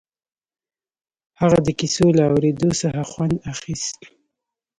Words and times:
هغه 1.39 1.59
د 1.67 1.69
کيسو 1.79 2.05
له 2.17 2.23
اورېدو 2.31 2.69
څخه 2.81 3.01
خوند 3.11 3.35
اخيست. 3.53 3.99